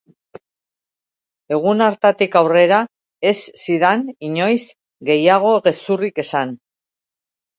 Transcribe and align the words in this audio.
Egun 1.57 1.83
hartatik 1.87 2.37
aurrera, 2.39 2.79
ez 3.31 3.35
zidan 3.65 4.01
inoiz 4.31 4.63
gehiago 5.11 5.51
gezurrik 5.69 6.23
esan. 6.27 6.57